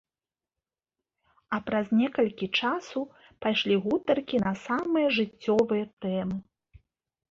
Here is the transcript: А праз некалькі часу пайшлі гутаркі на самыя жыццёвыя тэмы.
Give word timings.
А 1.57 1.59
праз 1.67 1.87
некалькі 1.99 2.47
часу 2.63 2.99
пайшлі 3.45 3.75
гутаркі 3.87 4.37
на 4.49 4.53
самыя 4.67 5.07
жыццёвыя 5.23 5.83
тэмы. 6.05 6.37